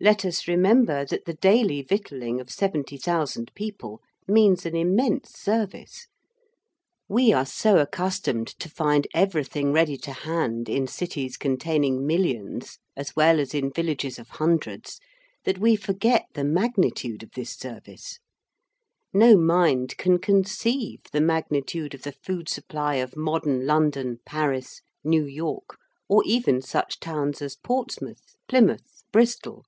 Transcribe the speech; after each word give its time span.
Let 0.00 0.24
us 0.24 0.48
remember 0.48 1.04
that 1.04 1.24
the 1.24 1.34
daily 1.34 1.80
victualling 1.80 2.40
of 2.40 2.50
70,000 2.50 3.52
people 3.54 4.02
means 4.26 4.66
an 4.66 4.74
immense 4.74 5.38
service. 5.38 6.08
We 7.06 7.32
are 7.32 7.46
so 7.46 7.78
accustomed 7.78 8.48
to 8.58 8.68
find 8.68 9.06
everything 9.14 9.72
ready 9.72 9.96
to 9.98 10.10
hand 10.12 10.68
in 10.68 10.88
cities 10.88 11.36
containing 11.36 12.04
millions 12.04 12.80
as 12.96 13.14
well 13.14 13.38
as 13.38 13.54
in 13.54 13.72
villages 13.72 14.18
of 14.18 14.30
hundreds, 14.30 14.98
that 15.44 15.58
we 15.58 15.76
forget 15.76 16.26
the 16.34 16.42
magnitude 16.42 17.22
of 17.22 17.30
this 17.36 17.50
service. 17.56 18.18
No 19.12 19.36
mind 19.36 19.96
can 19.96 20.18
conceive 20.18 21.02
the 21.12 21.20
magnitude 21.20 21.94
of 21.94 22.02
the 22.02 22.10
food 22.20 22.48
supply 22.48 22.96
of 22.96 23.14
modern 23.16 23.64
London, 23.64 24.18
Paris, 24.26 24.80
New 25.04 25.24
York, 25.24 25.78
or 26.08 26.24
even 26.26 26.60
such 26.60 26.98
towns 26.98 27.40
as 27.40 27.54
Portsmouth, 27.54 28.34
Plymouth, 28.48 29.04
Bristol. 29.12 29.64